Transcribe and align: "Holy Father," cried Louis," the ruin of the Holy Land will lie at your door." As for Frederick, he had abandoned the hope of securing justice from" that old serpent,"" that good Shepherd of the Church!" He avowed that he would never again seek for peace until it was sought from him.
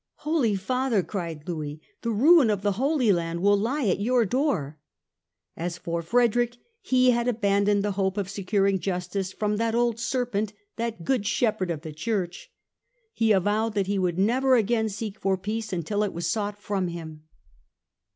"Holy 0.25 0.55
Father," 0.55 1.03
cried 1.03 1.47
Louis," 1.47 1.79
the 2.01 2.09
ruin 2.09 2.49
of 2.49 2.63
the 2.63 2.71
Holy 2.71 3.11
Land 3.13 3.39
will 3.43 3.55
lie 3.55 3.85
at 3.85 3.99
your 3.99 4.25
door." 4.25 4.79
As 5.55 5.77
for 5.77 6.01
Frederick, 6.01 6.57
he 6.81 7.11
had 7.11 7.27
abandoned 7.27 7.83
the 7.83 7.91
hope 7.91 8.17
of 8.17 8.27
securing 8.27 8.79
justice 8.79 9.31
from" 9.31 9.57
that 9.57 9.75
old 9.75 9.99
serpent,"" 9.99 10.53
that 10.77 11.03
good 11.05 11.27
Shepherd 11.27 11.69
of 11.69 11.81
the 11.81 11.93
Church!" 11.93 12.51
He 13.13 13.31
avowed 13.31 13.75
that 13.75 13.85
he 13.85 13.99
would 13.99 14.17
never 14.17 14.55
again 14.55 14.89
seek 14.89 15.19
for 15.19 15.37
peace 15.37 15.71
until 15.71 16.01
it 16.01 16.13
was 16.13 16.25
sought 16.25 16.59
from 16.59 16.87
him. 16.87 17.25